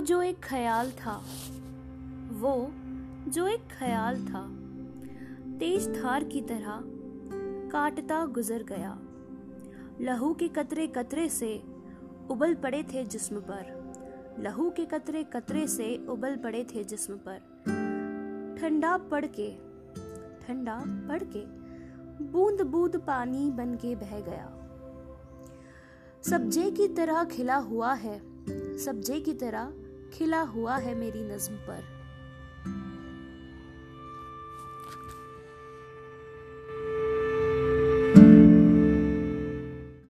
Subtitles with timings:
[0.00, 1.24] जो एक ख्याल था,
[2.32, 2.72] वो
[3.30, 4.48] जो एक ख्याल था,
[5.58, 6.80] तेज धार की तरह
[7.70, 8.98] काटता गुजर गया।
[10.00, 11.62] लहू के कतरे कतरे से
[12.30, 13.82] उबल पड़े थे जिस्म पर।
[14.38, 17.38] लहू के कतरे कतरे से उबल पड़े थे जिस्म पर।
[18.60, 19.52] ठंडा पड़ के,
[20.46, 21.62] ठंडा पड़ के
[22.24, 24.58] बूंद बूंद पानी बन के बह गया।
[26.22, 28.31] सब्जे की तरह खिला हुआ है।
[28.84, 29.72] सब्जे की तरह
[30.12, 31.84] खिला हुआ है मेरी नज्म पर।